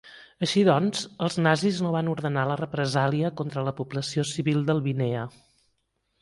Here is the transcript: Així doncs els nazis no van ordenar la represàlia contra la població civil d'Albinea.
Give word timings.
Així 0.45 0.61
doncs 0.67 1.01
els 1.25 1.35
nazis 1.47 1.81
no 1.87 1.91
van 1.95 2.09
ordenar 2.13 2.45
la 2.53 2.55
represàlia 2.63 3.31
contra 3.43 3.67
la 3.69 3.75
població 3.81 4.27
civil 4.31 4.65
d'Albinea. 4.71 5.29